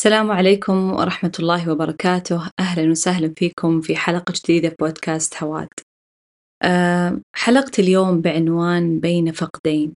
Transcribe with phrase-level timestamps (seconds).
[0.00, 5.68] السلام عليكم ورحمة الله وبركاته، أهلًا وسهلًا فيكم في حلقة جديدة في بودكاست هواد.
[6.62, 9.94] آآ حلقة اليوم بعنوان بين فقدين،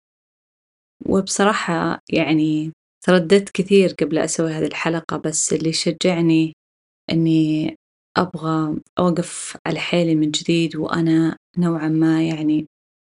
[1.07, 2.73] وبصراحة يعني
[3.07, 6.53] ترددت كثير قبل أسوي هذه الحلقة بس اللي شجعني
[7.13, 7.77] إني
[8.17, 12.67] أبغى أوقف على حيلي من جديد وأنا نوعًا ما يعني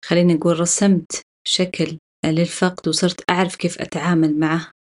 [0.05, 4.82] خليني نقول رسمت شكل للفقد وصرت أعرف كيف أتعامل معه.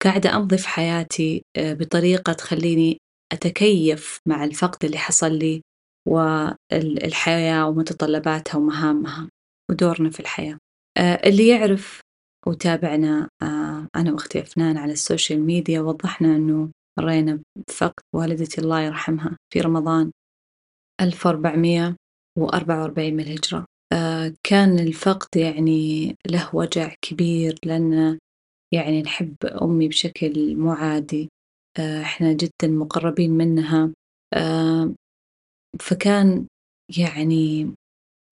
[0.00, 2.98] وقاعدة أمضي في حياتي آه، بطريقة تخليني
[3.32, 5.62] أتكيف مع الفقد اللي حصل لي
[6.08, 9.28] والحياة ومتطلباتها ومهامها
[9.70, 10.58] ودورنا في الحياة.
[10.98, 12.00] آه، اللي يعرف
[12.46, 19.36] وتابعنا آه، أنا وأختي أفنان على السوشيال ميديا وضحنا أنه مرينا بفقد والدتي الله يرحمها
[19.52, 20.10] في رمضان
[21.00, 23.64] 1444 من الهجرة.
[24.42, 28.18] كان الفقد يعني له وجع كبير لأن
[28.72, 31.28] يعني نحب أمي بشكل مو عادي
[31.78, 33.92] آه، إحنا جدا مقربين منها
[34.34, 34.94] آه،
[35.80, 36.46] فكان
[36.98, 37.74] يعني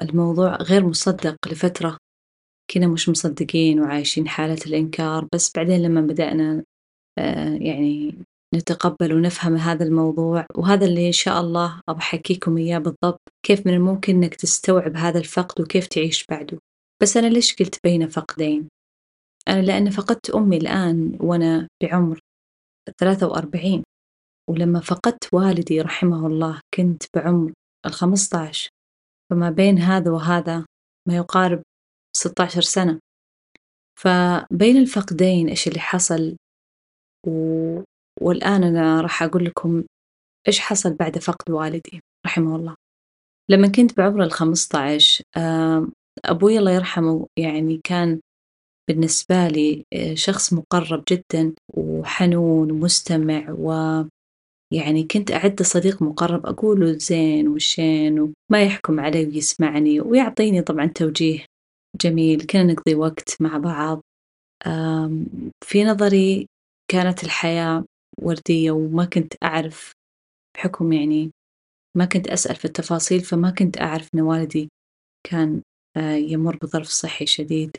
[0.02, 1.98] الموضوع غير مصدق لفترة.
[2.70, 6.64] كنا مش مصدقين وعايشين حالة الإنكار بس بعدين لما بدأنا
[7.18, 8.14] آه، يعني
[8.54, 13.74] نتقبل ونفهم هذا الموضوع وهذا اللي إن شاء الله أبغى أحكيكم إياه بالضبط كيف من
[13.74, 16.58] الممكن إنك تستوعب هذا الفقد وكيف تعيش بعده.
[17.02, 18.68] بس أنا ليش قلت بين فقدين؟
[19.48, 22.20] لأن فقدت أمي الآن وأنا بعمر
[22.98, 23.82] ثلاثة وأربعين
[24.50, 27.52] ولما فقدت والدي رحمه الله كنت بعمر
[27.86, 28.70] الخمسة عشر
[29.30, 30.66] فما بين هذا وهذا
[31.08, 31.62] ما يقارب
[32.16, 33.00] ستة عشر سنة.
[34.00, 36.36] فبين الفقدين إيش اللي حصل؟
[37.26, 37.30] و...
[38.20, 39.84] والآن أنا راح أقول لكم
[40.48, 42.74] إيش حصل بعد فقد والدي رحمه الله.
[43.50, 45.24] لما كنت بعمر الخمسة عشر
[46.24, 48.20] أبوي الله يرحمه يعني كان
[48.88, 57.48] بالنسبة لي آه، شخص مقرب جدا وحنون ومستمع ويعني كنت أعد صديق مقرب أقوله زين
[57.48, 61.44] وشين وما يحكم علي ويسمعني ويعطيني طبعا توجيه
[62.02, 64.02] جميل كنا نقضي وقت مع بعض.
[65.64, 66.46] في نظري
[66.90, 67.84] كانت الحياة
[68.22, 69.92] وردية وما كنت أعرف
[70.56, 71.30] بحكم يعني
[71.96, 74.68] ما كنت أسأل في التفاصيل فما كنت أعرف أن والدي
[75.26, 75.62] كان
[75.96, 77.76] آه، يمر بظرف صحي شديد.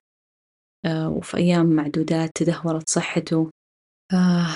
[0.85, 3.49] وفي أيام معدودات تدهورت صحته.
[4.13, 4.55] آه،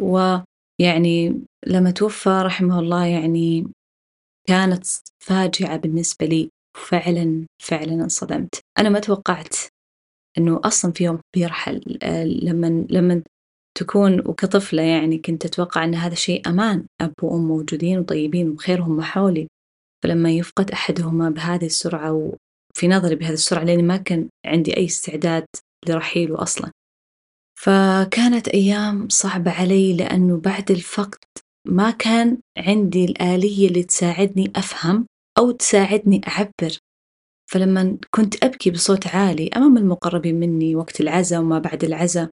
[0.00, 3.66] ويعني لما توفى رحمه الله يعني
[4.48, 4.86] كانت
[5.24, 6.50] فاجعة بالنسبة لي
[6.88, 8.60] فعلا فعلا انصدمت.
[8.78, 9.56] أنا ما توقعت
[10.38, 13.22] أنه أصلا في يوم بيرحل آه، لما لما
[13.78, 16.86] تكون وكطفلة يعني كنت أتوقع أن هذا شيء أمان.
[17.00, 19.48] أب وأم موجودين وطيبين وخيرهم حولي
[20.02, 22.32] فلما يفقد أحدهما بهذه السرعة
[22.82, 25.46] في نظري بهذه السرعة لأني ما كان عندي أي استعداد
[25.88, 26.70] لرحيله أصلا.
[27.60, 31.24] فكانت أيام صعبة علي لأنه بعد الفقد
[31.68, 35.06] ما كان عندي الآلية اللي تساعدني أفهم
[35.38, 36.78] أو تساعدني أعبر.
[37.50, 42.30] فلما كنت أبكي بصوت عالي أمام المقربين مني وقت العزاء وما بعد العزاء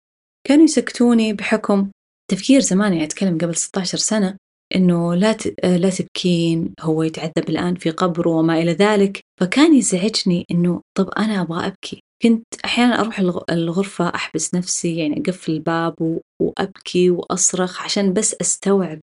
[0.48, 1.92] كانوا يسكتوني بحكم
[2.32, 4.38] تفكير زمان يعني أتكلم قبل 16 سنة
[4.76, 9.29] إنه لا لا تبكين هو يتعذب الآن في قبره وما إلى ذلك.
[9.40, 12.04] فكان يزعجني إنه طب أنا أبغى أبكي.
[12.24, 13.20] كنت أحيانا أروح
[13.50, 19.00] الغرفة أحبس نفسي يعني أقفل الباب وأبكي وأصرخ عشان بس أستوعب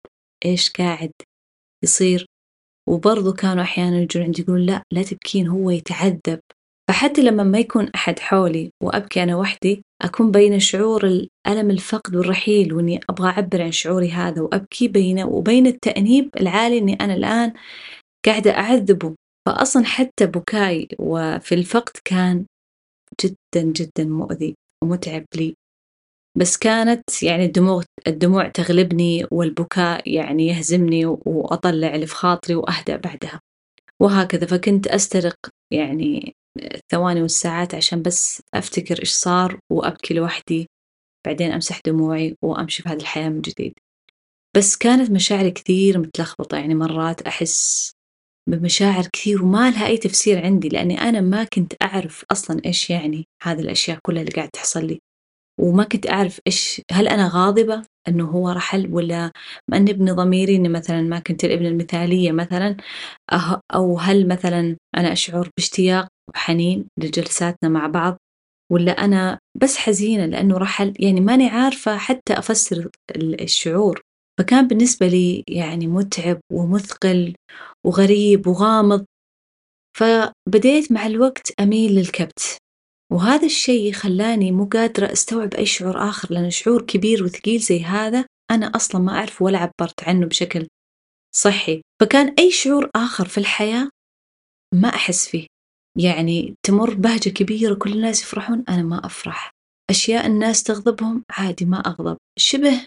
[0.45, 1.12] إيش قاعد
[1.84, 2.25] يصير.
[2.90, 6.40] وبرضو كانوا أحيانا يجون عندي يقولون لا لا تبكين هو يتعذب.
[6.90, 12.74] فحتى لما ما يكون أحد حولي وأبكي أنا وحدي أكون بين شعور الألم الفقد والرحيل
[12.74, 17.53] وإني أبغى أعبر عن شعوري هذا وأبكي بينه وبين التأنيب العالي إني أنا الآن
[18.25, 19.16] قاعدة أعذبه.
[19.45, 22.45] فأصلا حتى بكاي وفي الفقد كان
[23.23, 25.56] جدا جدا مؤذي ومتعب لي.
[26.38, 33.41] بس كانت يعني الدموع الدموع تغلبني والبكاء يعني يهزمني وأطلع اللي في خاطري وأهدأ بعدها.
[34.01, 35.38] وهكذا فكنت أسترق
[35.73, 40.67] يعني الثواني والساعات عشان بس أفتكر إيش صار وأبكي لوحدي.
[41.27, 43.73] بعدين أمسح دموعي وأمشي في هذه الحياة من جديد.
[44.57, 46.57] بس كانت مشاعري كثير متلخبطة.
[46.57, 47.92] يعني مرات أحس
[48.50, 53.25] بمشاعر كثير وما لها أي تفسير عندي لأني أنا ما كنت أعرف أصلا إيش يعني
[53.44, 55.00] هذه الأشياء كلها اللي قاعد تحصل لي.
[55.62, 59.31] وما كنت أعرف إيش هل أنا غاضبة أنه هو رحل ولا
[59.71, 62.77] مأنب ضميري أني مثلا ما كنت الابنة المثالية مثلا
[63.33, 68.18] أه، أو هل مثلا أنا أشعر باشتياق وحنين لجلساتنا مع بعض
[68.71, 74.01] ولا أنا بس حزينة لأنه رحل؟ يعني ماني عارفة حتى أفسر الشعور.
[74.39, 77.35] فكان بالنسبة لي يعني متعب ومثقل
[77.85, 79.05] وغريب وغامض
[79.97, 82.57] فبديت مع الوقت أميل للكبت.
[83.13, 88.25] وهذا الشيء خلاني مو قادرة أستوعب أي شعور آخر لأن شعور كبير وثقيل زي هذا
[88.51, 90.67] أنا أصلا ما أعرف ولا عبرت عنه بشكل
[91.35, 91.81] صحي.
[92.01, 93.89] فكان أي شعور آخر في الحياة
[94.73, 95.47] ما أحس فيه.
[95.97, 99.51] يعني تمر بهجة كبيرة كل الناس يفرحون أنا ما أفرح.
[99.89, 102.17] أشياء الناس تغضبهم عادي ما أغضب.
[102.39, 102.85] شبه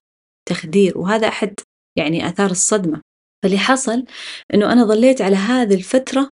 [0.48, 1.54] تخدير وهذا أحد
[1.98, 3.00] يعني آثار الصدمة.
[3.42, 4.04] فاللي حصل
[4.54, 6.28] أنه أنا ظليت على هذه الفترة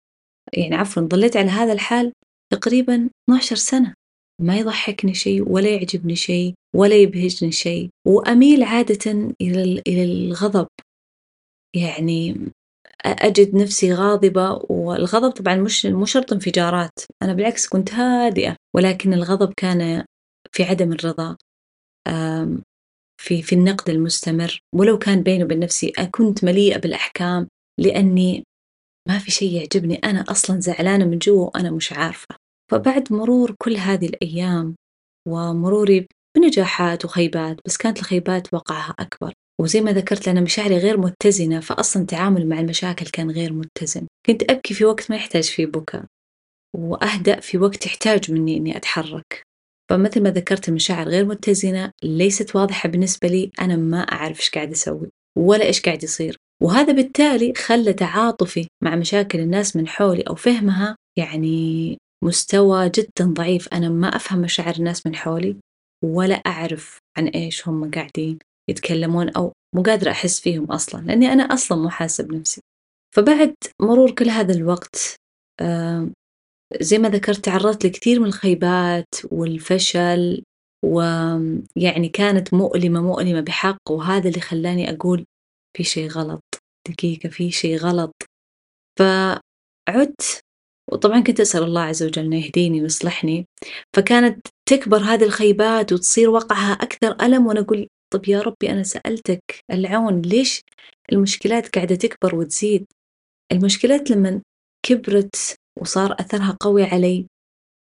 [0.53, 2.13] يعني عفوا ظليت على هذا الحال
[2.53, 3.95] تقريبا 12 سنة.
[4.41, 9.11] ما يضحكني شيء ولا يعجبني شيء ولا يبهجني شيء وأميل عادة
[9.41, 10.67] إلى إلى الغضب.
[11.77, 12.51] يعني
[13.05, 16.99] أجد نفسي غاضبة والغضب طبعا مش مو شرط انفجارات.
[17.23, 20.05] أنا بالعكس كنت هادئة ولكن الغضب كان
[20.53, 21.37] في عدم الرضا.
[23.21, 24.61] في في النقد المستمر.
[24.75, 27.49] ولو كان بيني وبين نفسي كنت مليئة بالأحكام
[27.81, 28.45] لأني
[29.09, 29.95] ما في شيء يعجبني.
[29.95, 32.37] أنا أصلا زعلانة من جوا وأنا مش عارفة.
[32.71, 34.75] فبعد مرور كل هذه الأيام
[35.29, 39.33] ومروري بنجاحات وخيبات بس كانت الخيبات وقعها أكبر.
[39.61, 44.07] وزي ما ذكرت لأن مشاعري غير متزنة فأصلا التعامل مع المشاكل كان غير متزن.
[44.27, 46.05] كنت أبكي في وقت ما يحتاج فيه بكاء
[46.77, 49.46] وأهدأ في وقت يحتاج مني إني أتحرك.
[49.91, 53.51] فمثل ما ذكرت المشاعر غير متزنة ليست واضحة بالنسبة لي.
[53.61, 56.37] أنا ما أعرف إيش قاعد أسوي ولا إيش قاعد يصير.
[56.63, 63.69] وهذا بالتالي خلى تعاطفي مع مشاكل الناس من حولي أو فهمها يعني مستوى جدا ضعيف.
[63.73, 65.57] أنا ما أفهم مشاعر الناس من حولي
[66.05, 68.39] ولا أعرف عن إيش هم قاعدين
[68.71, 72.61] يتكلمون أو مو قادرة أحس فيهم أصلا لأني أنا أصلا مو حاسة بنفسي.
[73.15, 75.17] فبعد مرور كل هذا الوقت
[76.81, 80.43] زي ما ذكرت تعرضت لكثير من الخيبات والفشل
[80.85, 85.25] ويعني كانت مؤلمة مؤلمة بحق وهذا اللي خلاني أقول
[85.77, 86.43] في شيء غلط
[86.89, 88.15] دقيقة في شيء غلط.
[88.99, 90.41] فعدت
[90.93, 93.47] وطبعا كنت أسأل الله عز وجل أنه يهديني ويصلحني.
[93.97, 99.43] فكانت تكبر هذه الخيبات وتصير وقعها أكثر ألم وأنا أقول طب يا ربي أنا سألتك
[99.73, 100.63] العون ليش
[101.13, 102.87] المشكلات قاعدة تكبر وتزيد؟
[103.53, 104.43] المشكلات لما
[104.87, 107.27] كبرت وصار أثرها قوي علي.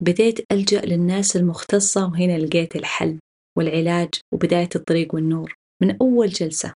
[0.02, 3.19] بديت ألجأ للناس المختصة وهنا لقيت الحل
[3.58, 6.73] والعلاج وبداية الطريق والنور من أول جلسة.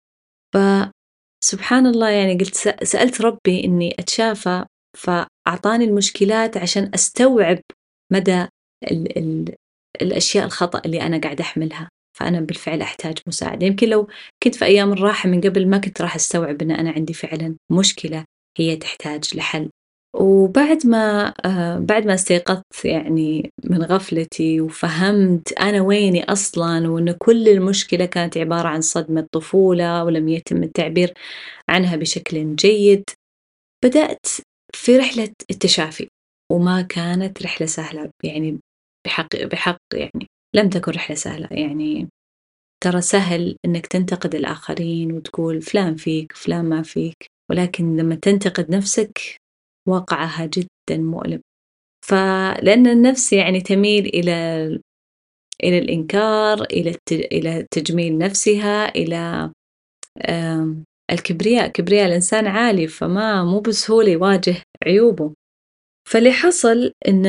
[0.54, 4.66] فسبحان الله يعني قلت سألت ربي إني أتشافى
[4.98, 7.60] فأعطاني المشكلات عشان أستوعب
[8.14, 8.48] مدى
[8.92, 9.56] ال ال
[10.02, 11.90] الأشياء الخطأ اللي أنا قاعدة أحملها.
[12.18, 13.68] فأنا بالفعل أحتاج مساعدة.
[13.68, 14.08] يمكن لو
[14.44, 18.26] كنت في أيام الراحة من قبل ما كنت راح أستوعب أن أنا عندي فعلا مشكلة
[18.58, 19.70] هي تحتاج لحل.
[20.16, 27.50] وبعد ما آه بعد ما استيقظت يعني من غفلتي وفهمت أنا ويني أصلا وأن كل
[27.50, 31.14] المشكلة كانت عبارة عن صدمة طفولة ولم يتم التعبير
[31.70, 33.04] عنها بشكل جيد
[33.86, 34.26] بدأت
[34.74, 36.08] في رحلة التشافي
[36.52, 38.60] وما كانت رحلة سهلة يعني
[39.06, 42.10] بحق بحق يعني لم تكن رحلة سهلة يعني
[42.84, 49.38] ترى سهل إنك تنتقد الآخرين وتقول فلان فيك فلان ما فيك ولكن لما تنتقد نفسك
[49.88, 51.42] واقعها جدا مؤلم.
[52.06, 54.34] فلأن النفس يعني تميل إلى
[55.64, 59.52] إلى الإنكار إلى إلى تجميل نفسها إلى
[61.12, 64.56] الكبرياء كبرياء الإنسان عالي فما مو بسهولة يواجه
[64.86, 65.34] عيوبه.
[66.10, 67.24] فاللي حصل إن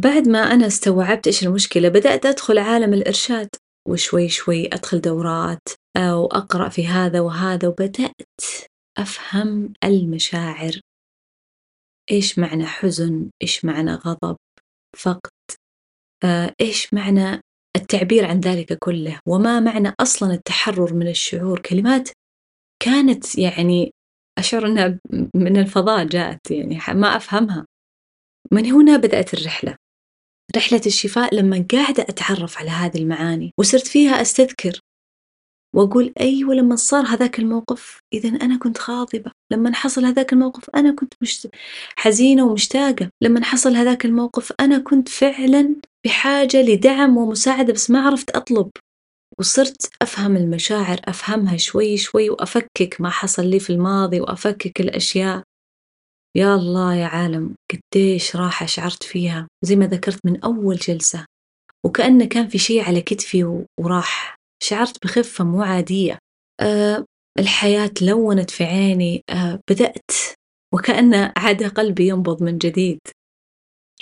[0.00, 3.48] بعد ما أنا استوعبت إيش المشكلة بدأت أدخل عالم الإرشاد.
[3.88, 8.40] وشوي شوي أدخل دورات أو أقرأ في هذا وهذا وبدأت
[8.98, 10.80] أفهم المشاعر.
[12.10, 14.36] إيش معنى حزن؟ إيش معنى غضب؟
[14.96, 15.30] فقد؟
[16.24, 17.40] آه، إيش معنى
[17.76, 22.08] التعبير عن ذلك كله؟ وما معنى أصلا التحرر من الشعور؟ كلمات
[22.82, 23.92] كانت يعني
[24.38, 24.98] أشعر أنها
[25.34, 27.66] من الفضاء جاءت يعني ما أفهمها.
[28.52, 29.76] من هنا بدأت الرحلة.
[30.56, 34.80] رحلة الشفاء لما قاعدة أتعرف على هذه المعاني وصرت فيها أستذكر
[35.76, 40.94] وأقول أيوة لما صار هذاك الموقف إذا أنا كنت غاضبة لما حصل هذاك الموقف أنا
[40.94, 41.48] كنت مش
[41.96, 43.10] حزينة ومشتاقة.
[43.22, 48.70] لما حصل هذاك الموقف أنا كنت فعلا بحاجة لدعم ومساعدة بس ما عرفت أطلب.
[49.38, 55.42] وصرت أفهم المشاعر أفهمها شوي شوي وأفكك ما حصل لي في الماضي وأفكك الأشياء.
[56.36, 59.48] يا الله يا عالم قديش راحة شعرت فيها.
[59.64, 61.24] زي ما ذكرت من أول جلسة.
[61.84, 66.18] وكأنه كان في شيء على كتفي وراح شعرت بخفة مو عادية.
[66.60, 67.04] أه
[67.38, 69.22] الحياة لونت في عيني.
[69.30, 70.10] أه بدأت
[70.74, 73.00] وكأن عاد قلبي ينبض من جديد.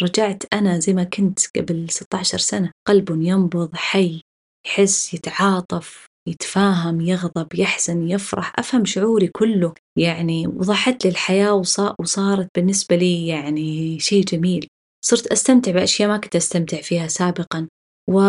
[0.03, 2.71] رجعت أنا زي ما كنت قبل 16 سنة.
[2.89, 4.21] قلب ينبض حي
[4.67, 8.53] يحس يتعاطف يتفاهم يغضب يحزن يفرح.
[8.59, 9.75] أفهم شعوري كله.
[9.99, 11.65] يعني وضحت لي الحياة
[12.01, 14.69] وصارت بالنسبة لي يعني شيء جميل.
[15.05, 17.69] صرت أستمتع بأشياء ما كنت أستمتع فيها سابقا.
[18.11, 18.21] و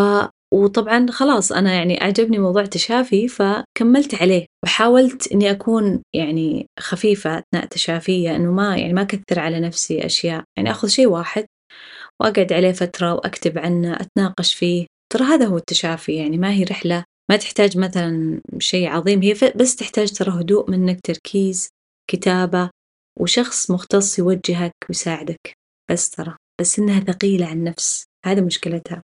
[0.53, 7.65] وطبعًا خلاص أنا يعني أعجبني موضوع التشافي فكمّلت عليه، وحاولت إني أكون يعني خفيفة أثناء
[7.65, 11.45] تشافيّ إنه ما يعني ما أكثّر على نفسي أشياء، يعني آخذ شي واحد
[12.21, 17.03] وأقعد عليه فترة وأكتب عنه، أتناقش فيه، ترى هذا هو التشافي يعني ما هي رحلة
[17.31, 21.69] ما تحتاج مثلًا شي عظيم هي بس تحتاج ترى هدوء منك، تركيز،
[22.11, 22.69] كتابة،
[23.19, 25.53] وشخص مختص يوجهك ويساعدك،
[25.91, 29.03] بس ترى، بس إنها ثقيلة على النفس هذي مشكلتها.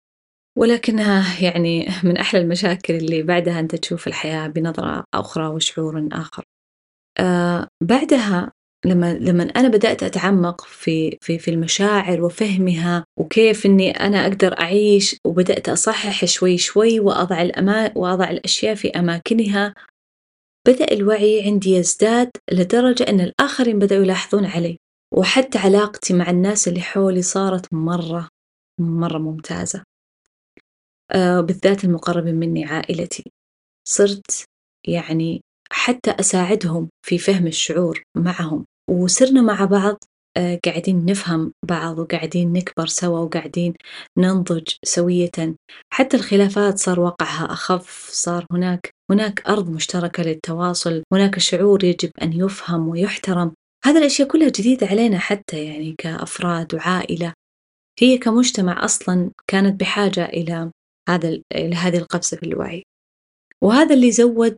[0.58, 6.44] ولكنها يعني من أحلى المشاكل اللي بعدها أنت تشوف الحياة بنظرة أخرى وشعور آخر.
[7.18, 8.52] آآ بعدها
[8.86, 15.16] لمّا لمًا أنا بدأت أتعمق في في في المشاعر وفهمها وكيف إني أنا أقدر أعيش
[15.26, 19.74] وبدأت أصحح شوي شوي وأضع الأما وأضع الأشياء في أماكنها،
[20.68, 24.76] بدأ الوعي عندي يزداد لدرجة إن الآخرين بدأوا يلاحظون علي،
[25.14, 28.28] وحتى علاقتي مع الناس اللي حولي صارت مرة،
[28.80, 29.95] مرة ممتازة.
[31.12, 33.24] آآ بالذات المقربين مني عائلتي،
[33.88, 34.44] صرت
[34.88, 39.98] يعني حتى أساعدهم في فهم الشعور معهم، وصرنا مع بعض
[40.36, 43.74] آآ قاعدين نفهم بعض وقاعدين نكبر سوا وقاعدين
[44.18, 45.56] ننضج سويةً،
[45.92, 52.32] حتى الخلافات صار وقعها أخف، صار هناك هناك أرض مشتركة للتواصل، هناك شعور يجب أن
[52.32, 53.52] يُفهم ويُحترم،
[53.84, 57.32] هذه الأشياء كلها جديدة علينا حتى يعني كأفراد وعائلة،
[58.00, 60.70] هي كمجتمع أصلًا كانت بحاجة إلى
[61.08, 62.82] هذا ال إلى هذه القفزة في الوعي،
[63.64, 64.56] وهذا اللي زوّد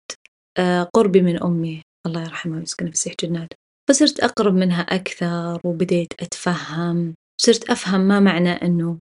[0.58, 1.82] آآ قربي من أمي.
[2.06, 3.56] الله يرحمها ويسكنها في فسيح جناته،
[3.88, 8.98] فصرت أقرب منها أكثر وبديت أتفهم، صرت أفهم ما معنى إنه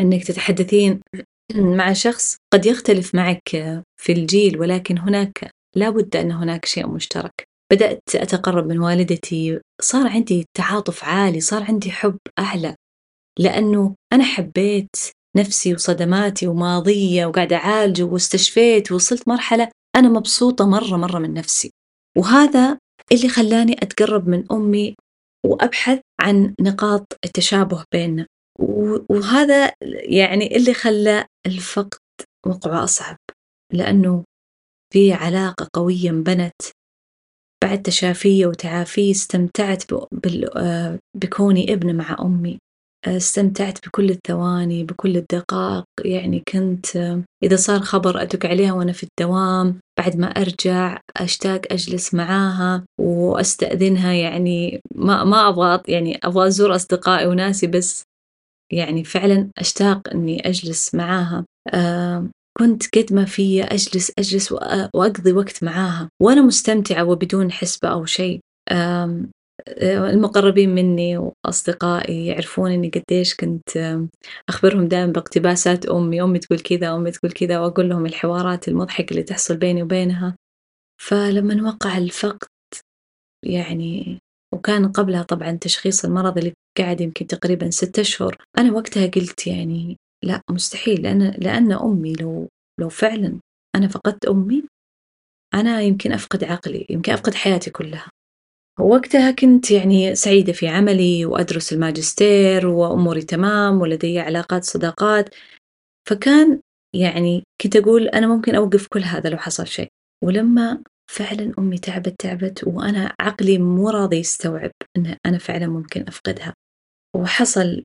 [0.00, 1.00] إنِك تتحدثين
[1.54, 3.48] مع شخص قد يختلف معك
[4.00, 10.06] في الجيل، ولكن هناك لا بد أن هناك شيء مشترك، بدأت أتقرب من والدتي، صار
[10.06, 12.74] عندي تعاطف عالي، صار عندي حب أعلى،
[13.38, 14.96] لأنه أنا حبيت
[15.36, 21.70] نفسي وصدماتي وماضيّة وقاعدة أعالجه واستشفيت ووصلت مرحلة أنا مبسوطة مرة مرة من نفسي،
[22.18, 22.78] وهذا
[23.12, 24.94] اللي خلاني أتقرب من أمي
[25.46, 28.26] وأبحث عن نقاط التشابه بيننا،
[29.10, 29.72] وهذا
[30.08, 31.98] يعني اللي خلى الفقد
[32.46, 33.16] وقعه أصعب،
[33.72, 34.24] لأنه
[34.92, 36.62] في علاقة قوية انبنت
[37.64, 39.82] بعد تشافيّ وتعافيّ استمتعت
[40.56, 42.58] آآ بكوني ابنة مع أمي.
[43.06, 45.84] استمتعت بكل الثواني بكل الدقائق.
[46.04, 46.86] يعني كنت
[47.42, 54.12] إذا صار خبر أدق عليها وأنا في الدوام بعد ما أرجع أشتاق أجلس معاها وأستأذنها.
[54.12, 58.02] يعني ما ما أبغى يعني أبغى أزور أصدقائي وناسي بس
[58.72, 61.44] يعني فعلًا أشتاق إني أجلس معاها.
[61.74, 66.08] آآ كنت قد ما فيّ أجلس أجلس وأ وأقضي وقت معاها.
[66.22, 68.40] وأنا مستمتعة وبدون حسبة أو شيء.
[69.68, 73.98] المقربين مني وأصدقائي يعرفون إني قديش كنت
[74.48, 79.22] أخبرهم دايمًا باقتباسات أمي، أمي تقول كذا، أمي تقول كذا، وأقول لهم الحوارات المضحكة اللي
[79.22, 80.36] تحصل بيني وبينها،
[81.02, 82.48] فلمن وقع الفقد
[83.46, 84.18] يعني
[84.54, 89.96] وكان قبلها طبعًا تشخيص المرض اللي قعد يمكن تقريبًا 6 أشهر، أنا وقتها قلت يعني
[90.24, 91.02] لأ مستحيل.
[91.02, 92.48] لأن لأن أمي لو
[92.80, 93.40] لو فعلًا
[93.76, 94.64] أنا فقدت أمي
[95.54, 98.10] أنا يمكن أفقد عقلي، يمكن أفقد حياتي كلها.
[98.80, 105.34] وقتها كنت يعني سعيدة في عملي وأدرس الماجستير وأموري تمام ولدي علاقات صداقات،
[106.08, 106.60] فكان
[106.96, 109.88] يعني كنت أقول أنا ممكن أوقف كل هذا لو حصل شيء،
[110.24, 116.54] ولما فعلًا أمي تعبت تعبت وأنا عقلي مو راضي يستوعب إن أنا فعلًا ممكن أفقدها،
[117.16, 117.84] وحصل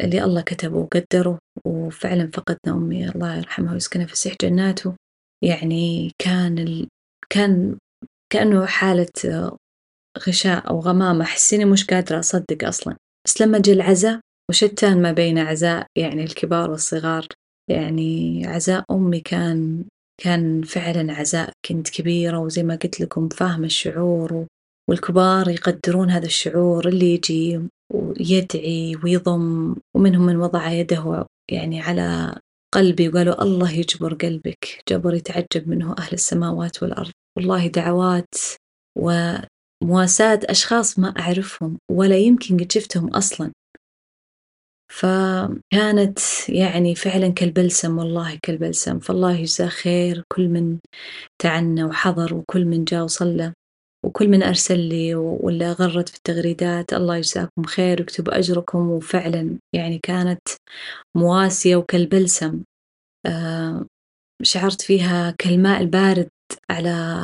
[0.00, 4.94] اللي الله كتبه وقدره وفعلًا فقدنا أمي الله يرحمها ويسكنها في فسيح جناته،
[5.44, 6.88] يعني كان ال
[7.30, 7.78] كان
[8.32, 9.08] كأنه حالة
[10.28, 12.96] غشاء أو غمامة أحس إني مش قادرة أصدق أصلًا،
[13.26, 14.20] بس لما جه العزا
[14.50, 17.26] وشتان ما بين عزاء يعني الكبار والصغار،
[17.70, 19.84] يعني عزاء أمي كان
[20.22, 24.46] كان فعلًا عزاء كنت كبيرة وزي ما قلت لكم فاهمة الشعور
[24.90, 27.60] والكبار يقدرون هذا الشعور اللي يجي
[27.94, 32.34] ويدعي ويضم ومنهم من وضع يده يعني على
[32.74, 38.34] قلبي وقالوا الله يجبر قلبك، جبر يتعجب منه أهل السماوات والأرض، والله دعوات
[39.84, 43.52] مواساة أشخاص ما أعرفهم ولا يمكن قد شفتهم أصلًا.
[44.90, 46.18] فكانت
[46.48, 50.78] يعني فعلًا كالبلسم والله كالبلسم، فالله يجزاه خير كل من
[51.42, 53.52] تعنى وحضر وكل من جا وصلى،
[54.04, 60.00] وكل من أرسل لي واللي غرد في التغريدات الله يجزاكم خير ويكتب أجركم، وفعلًا يعني
[60.02, 60.40] كانت
[61.16, 62.62] مواسية وكالبلسم
[63.26, 63.86] آآ
[64.42, 66.28] شعرت فيها كالماء البارد
[66.70, 67.22] على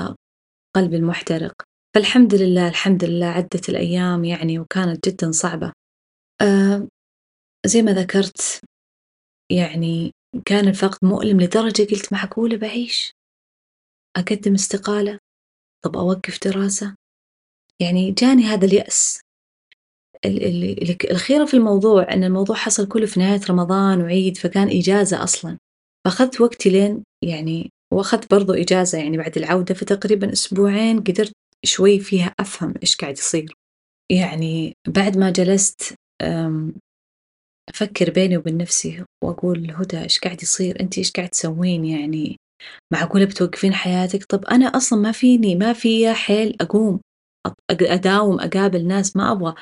[0.76, 1.54] قلبي المحترق.
[1.94, 5.72] فالحمد لله، الحمد لله عدّت الأيام يعني وكانت جدًا صعبة.
[6.42, 6.88] آآ
[7.66, 8.60] زي ما ذكرت
[9.52, 10.12] يعني
[10.46, 13.12] كان الفقد مؤلم لدرجة قلت معقولة بعيش؟
[14.16, 15.18] أقدم استقالة؟
[15.84, 16.94] طب أوقف دراسة؟
[17.80, 19.20] يعني جاني هذا اليأس
[20.24, 25.22] ال ال الخيرة في الموضوع أن الموضوع حصل كله في نهاية رمضان وعيد فكان إجازة
[25.24, 25.58] أصلا
[26.04, 31.32] فأخذت وقتي لين يعني وأخذت برضو إجازة يعني بعد العودة فتقريبا أسبوعين قدرت
[31.64, 33.54] شوي فيها أفهم إيش قاعد يصير.
[34.12, 35.94] يعني بعد ما جلست
[37.68, 42.36] أفكر بيني وبين نفسي وأقول هدى إيش قاعد يصير؟ أنت إيش قاعد تسوين؟ يعني
[42.92, 47.00] معقولة بتوقفين حياتك؟ طب أنا أصلا ما فيني ما في حيل أقوم
[47.70, 49.54] أداوم أقابل ناس ما أبغى.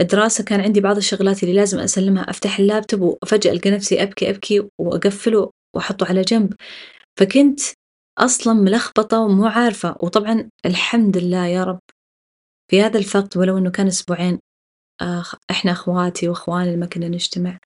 [0.00, 4.68] الدراسة كان عندي بعض الشغلات اللي لازم أسلمها أفتح اللابتوب وفجأة ألقى نفسي أبكي أبكي
[4.80, 6.54] وأقفله وأحطه على جنب.
[7.18, 7.60] فكنت
[8.18, 11.80] أصلا ملخبطة ومو عارفة وطبعا الحمد لله يا رب
[12.70, 14.38] في هذا الفقد ولو أنه كان أسبوعين
[15.50, 17.58] إحنا أخواتي وأخواني لما كنا نجتمع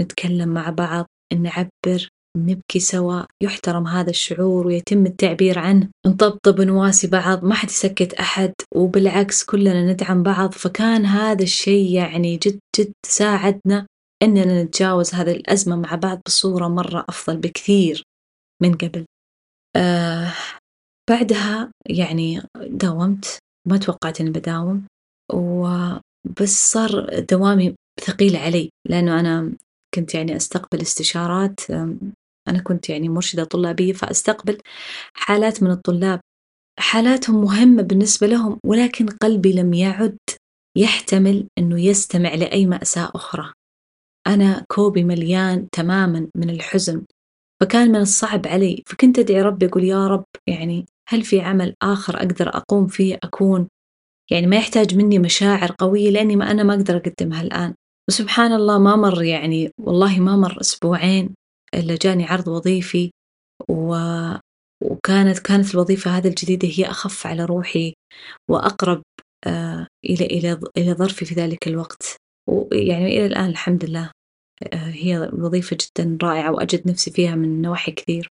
[0.00, 3.22] نتكلم مع بعض نعبر نبكي سوا.
[3.42, 5.88] يحترم هذا الشعور ويتم التعبير عنه.
[6.06, 7.44] نطبطب نواسي بعض.
[7.44, 8.52] ما حد يسكت أحد.
[8.74, 10.52] وبالعكس كلنا ندعم بعض.
[10.52, 13.86] فكان هذا الشيء يعني جد جد ساعدنا
[14.22, 18.02] أننا نتجاوز هذه الأزمة مع بعض بصورة مرة أفضل بكثير
[18.62, 19.04] من قبل.
[21.10, 23.38] بعدها يعني داومت
[23.68, 24.86] ما توقعت إني بداوم
[25.32, 29.52] وبس صار دوامي ثقيل علي لأنه أنا
[29.94, 31.60] كنت يعني أستقبل استشارات
[32.48, 34.58] أنا كنت يعني مرشدة طلابية فأستقبل
[35.14, 36.20] حالات من الطلاب.
[36.78, 40.18] حالاتهم مهمة بالنسبة لهم ولكن قلبي لم يعد
[40.76, 43.52] يحتمل أنه يستمع لأي مأساة أخرى.
[44.26, 47.04] أنا كوبي مليان تماما من الحزن
[47.60, 48.82] فكان من الصعب علي.
[48.86, 53.68] فكنت أدعي ربي أقول يا رب يعني هل في عمل آخر أقدر أقوم فيه أكون؟
[54.30, 57.74] يعني ما يحتاج مني مشاعر قوية لأني ما أنا ما أقدر أقدمها الآن.
[58.08, 61.34] وسبحان الله ما مر يعني والله ما مر أسبوعين
[61.74, 63.10] إلا جاني عرض وظيفي
[63.68, 63.96] و...
[64.82, 67.94] وكانت كانت الوظيفة هذه الجديدة هي أخف على روحي
[68.50, 69.02] وأقرب
[69.46, 72.16] آه إلى إلى إلى ظرفي في ذلك الوقت.
[72.48, 74.10] ويعني إلى الآن الحمد لله.
[74.74, 78.28] هي وظيفة جدا رائعة وأجد نفسي فيها من نواحي كثير.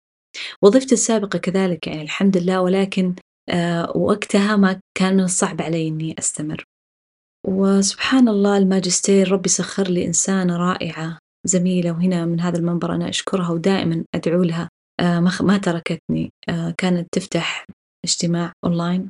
[0.62, 3.16] وظيفتي السابقة كذلك يعني الحمد لله ولكن
[3.50, 6.64] آه وقتها ما كان من الصعب علي إني أستمر.
[7.48, 13.50] وسبحان الله الماجستير ربي سخر لي إنسانة رائعة زميلة وهنا من هذا المنبر أنا أشكرها
[13.50, 14.70] ودائما أدعو لها.
[15.00, 16.32] آه ما تركتني.
[16.50, 17.66] آه كانت تفتح
[18.06, 19.10] اجتماع أونلاين.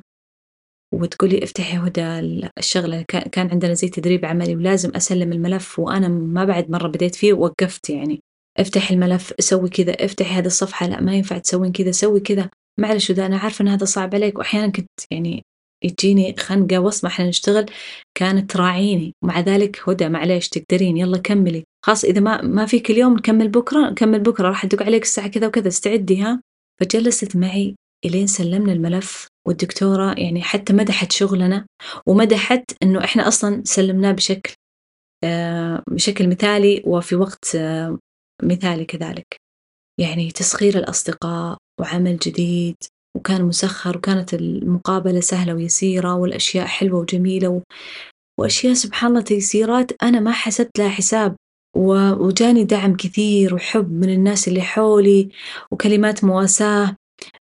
[1.02, 2.02] وتقولي افتحي هدى
[2.58, 3.02] الشغلة.
[3.08, 7.90] كان عندنا زي تدريب عملي ولازم أسلم الملف وأنا ما بعد مرة بديت فيه ووقفت
[7.90, 8.20] يعني.
[8.58, 12.50] افتح الملف سوي كذا افتحي هذه الصفحة لا ما ينفع تسوين كذا سوي كذا.
[12.80, 15.42] معلش هدى أنا عارفة أن هذا صعب عليك وأحيانا كنت يعني
[15.84, 17.66] يجيني خنقة وصمة إحنا نشتغل
[18.18, 19.12] كانت تراعيني.
[19.22, 21.64] ومع ذلك هدى معليش تقدرين يلا كملي.
[21.84, 25.46] خلاص إذا ما ما فيك اليوم نكمل بكرة نكمل بكرة راح أدق عليك الساعة كذا
[25.46, 26.40] وكذا استعدي ها.
[26.80, 29.26] فجلست معي إلين سلمنا الملف.
[29.46, 31.66] والدكتورة يعني حتى مدحت شغلنا
[32.06, 34.54] ومدحت إنه إحنا أصلا سلمناه بشكل
[35.24, 37.98] آه بشكل مثالي وفي وقت آه
[38.42, 39.36] مثالي كذلك.
[40.00, 42.76] يعني تسخير الأصدقاء وعمل جديد
[43.16, 47.62] وكان مسخر وكانت المقابلة سهلة ويسيرة والأشياء حلوة وجميلة و...
[48.40, 51.36] وأشياء سبحان الله تيسيرات أنا ما حسبت لها حساب
[51.76, 52.12] و...
[52.12, 55.28] وجاني دعم كثير وحب من الناس اللي حولي
[55.70, 56.96] وكلمات مواساة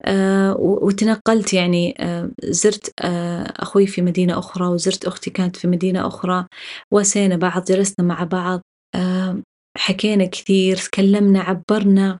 [0.02, 6.06] آه وتنقلت يعني آه زرت آه أخوي في مدينة أخرى وزرت أختي كانت في مدينة
[6.06, 6.46] أخرى
[6.90, 8.60] واسينا بعض جلسنا مع بعض
[9.78, 12.18] حكينا كثير تكلمنا عبرنا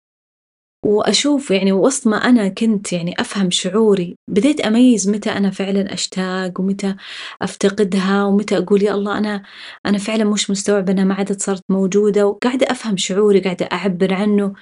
[0.86, 6.60] وأشوف يعني وسط ما أنا كنت يعني أفهم شعوري بديت أميز متى أنا فعلا أشتاق
[6.60, 6.94] ومتى
[7.42, 9.42] أفتقدها ومتى أقول يا الله أنا
[9.86, 14.52] أنا فعلا مش مستوعبة أنها ما عادت صارت موجودة وقاعدة أفهم شعوري قاعدة أعبر عنه.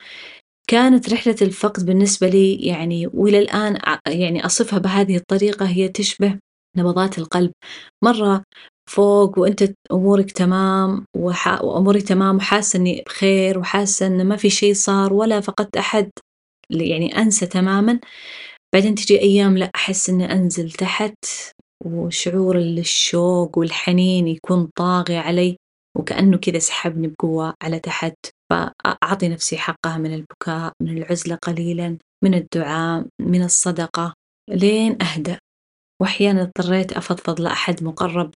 [0.70, 6.38] كانت رحلة الفقد بالنسبة لي يعني وإلى الآن يعني أصفها بهذه الطريقة هي تشبه
[6.76, 7.52] نبضات القلب.
[8.04, 8.44] مرة
[8.90, 11.64] فوق وأنت أمورك تمام وح...
[11.64, 16.10] وأموري تمام وحاسة إني بخير وحاسة إن ما في شيء صار ولا فقدت أحد
[16.70, 18.00] يعني أنسى تماما.
[18.74, 21.24] بعدين تجي أيام لا أحس إني أنزل تحت
[21.84, 25.56] وشعور الشوق والحنين يكون طاغي علي
[25.96, 28.37] وكأنه كذا سحبني بقوة على تحت.
[28.50, 34.14] فأعطي نفسي حقها من البكاء من العزلة قليلا من الدعاء من الصدقة
[34.48, 35.38] لين أهدأ.
[36.00, 38.34] وأحيانا اضطريت أفضفض لأحد مقرب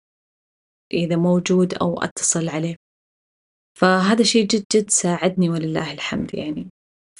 [0.93, 2.75] إذا موجود أو أتصل عليه.
[3.79, 6.72] فهذا شيء جد جد ساعدني ولله الحمد يعني.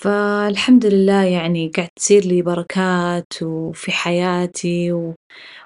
[0.03, 5.15] فالحمد لله يعني قاعد تصير لي بركات وفي حياتي و...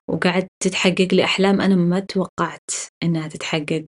[0.08, 2.69] وقاعد تتحقق لي أحلام أنا ما توقعت
[3.04, 3.84] إنها تتحقق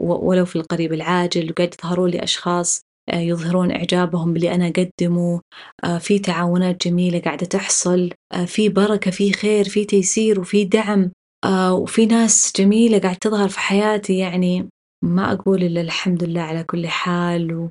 [0.00, 2.80] ولو في القريب العاجل وقاعد يظهروا لي أشخاص
[3.12, 5.40] آه، يظهرون إعجابهم باللي أنا أقدمه
[5.84, 11.10] آه، في تعاونات جميلة قاعدة تحصل آه، في بركة في خير في تيسير وفي دعم
[11.70, 14.68] وفي ناس جميلة قاعدة تظهر في حياتي يعني
[15.04, 17.68] ما أقول إلا الحمد لله على كل حال و...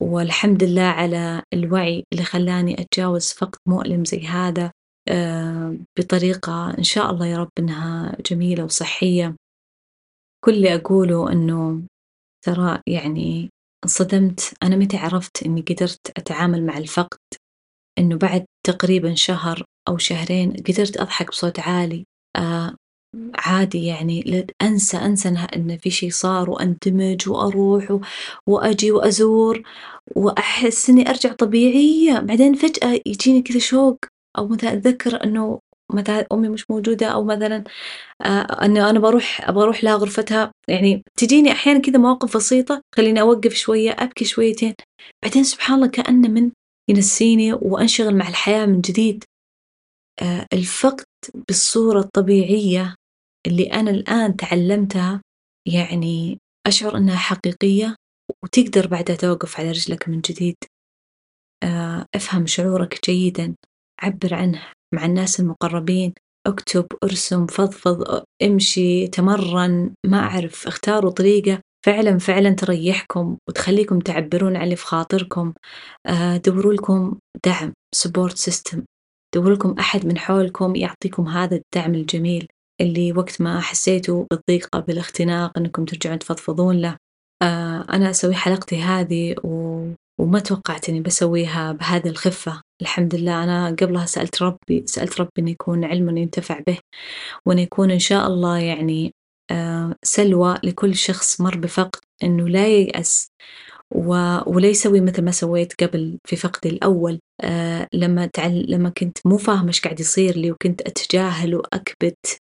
[0.00, 4.72] والحمد لله على الوعي اللي خلاني أتجاوز فقد مؤلم زي هذا
[5.98, 9.36] بطريقة إن شاء الله يا رب إنها جميلة وصحية.
[10.44, 11.82] كل اللي أقوله إنه
[12.44, 13.50] ترى يعني
[13.84, 17.18] انصدمت أنا متى عرفت إني قدرت أتعامل مع الفقد؟
[17.98, 22.04] إنه بعد تقريبا شهر أو شهرين قدرت أضحك بصوت عالي.
[22.36, 22.76] آه
[23.34, 27.98] عادي يعني أنسى أنسى إن في شيء صار وأندمج وأروح
[28.46, 29.62] وأجي وأزور
[30.16, 33.98] وأحس إني أرجع طبيعية بعدين فجأة يجيني كذا شوق
[34.38, 35.60] أو مثلا أتذكر إنه
[35.92, 37.64] مثلا أمي مش موجودة أو مثلا
[38.22, 40.52] آه أنه أنا بروح أبغى أروح لها غرفتها.
[40.68, 44.74] يعني تجيني أحيانا كذا مواقف بسيطة خليني أوقف شوية أبكي شويتين.
[45.24, 46.50] بعدين سبحان الله كأنه من
[46.90, 49.24] ينسيني وأنشغل مع الحياة من جديد.
[50.52, 51.04] الفقد
[51.48, 52.94] بالصورة الطبيعية
[53.46, 55.22] اللي أنا الآن تعلمتها
[55.68, 57.96] يعني أشعر أنها حقيقية
[58.44, 60.56] وتقدر بعدها توقف على رجلك من جديد.
[61.64, 63.54] آه أفهم شعورك جيدا
[64.02, 64.62] عبر عنه
[64.94, 66.14] مع الناس المقربين
[66.46, 71.60] اكتب ارسم فضفض امشي تمرن ما أعرف اختاروا طريقة.
[71.86, 75.52] فعلا فعلا تريحكم وتخليكم تعبرون عن اللي في خاطركم.
[76.06, 78.84] آه، دوروا لكم دعم support system
[79.34, 82.48] دوروا لكم أحد من حولكم يعطيكم هذا الدعم الجميل
[82.80, 86.96] اللي وقت ما حسيتوا بالضيقة بالاختناق أنكم ترجعون تفضفضون له.
[87.42, 89.84] آه، أنا أسوي حلقتي هذه و...
[90.20, 92.62] وما توقعت إني بسويها بهذه الخفة.
[92.82, 96.78] الحمد لله أنا قبلها سألت ربي سألت ربي إنه يكون علم ينتفع به
[97.46, 99.14] وأن يكون إن شاء الله يعني
[99.50, 103.28] آه، سلوى لكل شخص مر بفقد إنه لا ييأس.
[103.94, 107.20] ولا يسوي مثل ما سويت قبل في فقدي الأول.
[107.40, 108.66] آه لما تعل...
[108.68, 112.38] لما كنت مو فاهمة إيش قاعد يصير لي وكنت أتجاهل وأكبت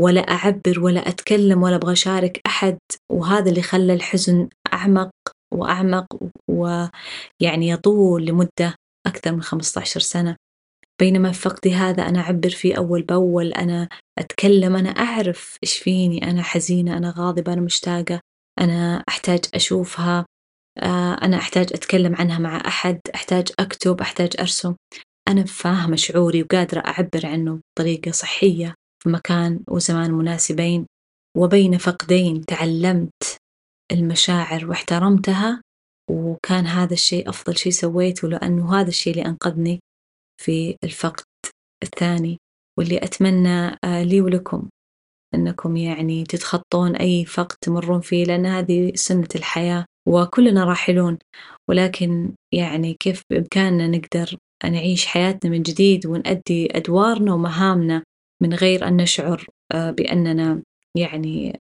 [0.00, 2.78] ولا أعبر ولا أتكلم ولا أبغى أشارك أحد.
[3.12, 5.10] وهذا اللي خلى الحزن أعمق
[5.54, 6.06] وأعمق
[6.50, 8.74] ويعني يطول لمدة
[9.06, 10.36] أكثر من 15 سنة.
[11.00, 16.30] بينما في فقدي هذا أنا أعبر فيه أول بأول أنا أتكلم أنا أعرف إيش فيني
[16.30, 18.20] أنا حزينة أنا غاضبة أنا مشتاقة
[18.60, 20.26] أنا أحتاج أشوفها.
[21.22, 24.74] أنا أحتاج أتكلم عنها مع أحد أحتاج أكتب أحتاج أرسم.
[25.28, 30.86] أنا فاهمة شعوري وقادرة أعبر عنه بطريقة صحية في مكان وزمان مناسبين.
[31.36, 33.36] وبين فقدين تعلمت
[33.92, 35.62] المشاعر واحترمتها
[36.10, 39.80] وكان هذا الشيء أفضل شيء سويته لأنه هذا الشيء اللي أنقذني
[40.42, 41.24] في الفقد
[41.82, 42.38] الثاني.
[42.78, 44.68] واللي أتمنى آه، لي ولكم
[45.34, 51.18] أنكم يعني تتخطون أي فقد تمرون فيه لأن هذه سنة الحياة وكلنا راحلون.
[51.68, 58.02] ولكن يعني كيف بإمكاننا نقدر نعيش حياتنا من جديد ونأدي أدوارنا ومهامنا
[58.42, 60.62] من غير أن نشعر آه، بأننا
[60.96, 61.60] يعني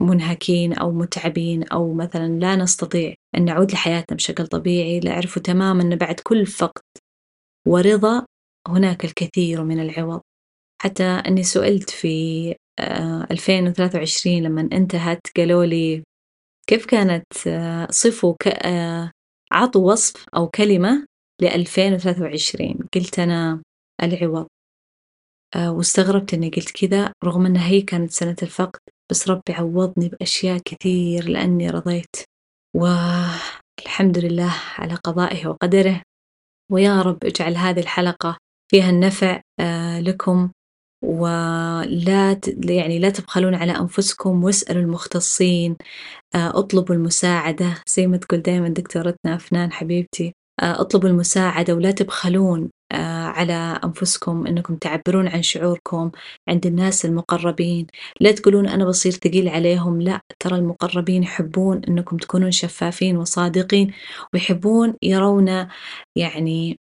[0.00, 5.00] منهكين أو متعبين أو مثلا لا نستطيع أن نعود لحياتنا بشكل طبيعي.
[5.00, 6.82] لأعرفوا تماما أن بعد كل فقد
[7.68, 8.26] ورضا
[8.68, 10.20] هناك الكثير من العوض.
[10.82, 12.54] حتى أني سئلت في
[13.30, 16.02] 2023 آه، لما انتهت قالوا لي
[16.66, 19.10] كيف كانت آه، صفوا آه،
[19.52, 21.06] عطوا وصف أو كلمة
[21.42, 23.62] ل 2023 قلت أنا
[24.02, 24.46] العوض.
[25.56, 31.28] واستغربت إني قلت كذا رغم أنها هي كانت سنة الفقد بس ربي عوضني بأشياء كثير
[31.28, 32.16] لأني رضيت.
[32.76, 36.02] والحمد لله على قضائه وقدره.
[36.72, 38.38] ويا رب اجعل هذه الحلقة
[38.70, 40.50] فيها النفع آه، لكم
[41.02, 45.76] ولا يعني لا تبخلون على أنفسكم واسألوا المختصين
[46.34, 47.74] آه، أطلبوا المساعدة.
[47.88, 54.76] زي ما تقول دائما دكتورتنا أفنان حبيبتي آه، أطلبوا المساعدة ولا تبخلون على أنفسكم أنكم
[54.76, 56.10] تعبرون عن شعوركم
[56.48, 57.86] عند الناس المقربين.
[58.20, 60.20] لا تقولون أنا بصير ثقيل عليهم لا.
[60.40, 63.92] ترى المقربين يحبون أنكم تكونون شفافين وصادقين
[64.34, 65.68] ويحبون يرون
[66.16, 66.78] يعني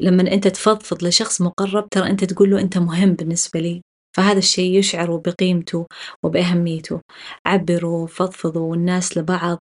[0.00, 3.82] لما أنت تفضفض لشخص مقرب ترى أنت تقول له أنت مهم بالنسبة لي.
[4.16, 5.86] فهذا الشيء يشعر بقيمته
[6.24, 7.00] وبأهميته.
[7.46, 9.58] عبروا فضفضوا الناس لبعض.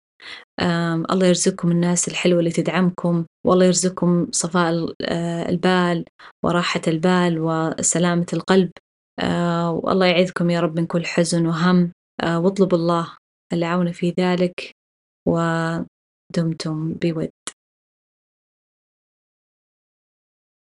[1.11, 6.05] الله يرزقكم الناس الحلوة اللي تدعمكم والله يرزقكم صفاء آه، البال
[6.45, 8.71] وراحة البال وسلامة القلب.
[9.19, 11.91] آه، والله يعيذكم يا رب من كل حزن وهم.
[12.21, 13.15] آه، واطلبوا الله
[13.53, 14.71] العون في ذلك
[15.27, 17.29] ودمتم بود.